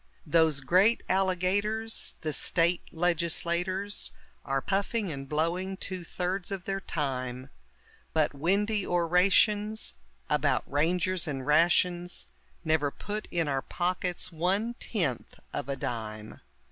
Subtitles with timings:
[0.25, 4.11] Those great alligators, the State legislators,
[4.43, 7.51] Are puffing and blowing two thirds of their time,
[8.11, 9.93] But windy orations
[10.27, 12.25] about rangers and rations
[12.65, 16.41] Never put in our pockets one tenth of a dime.